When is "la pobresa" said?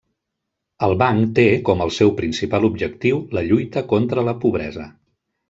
4.31-4.91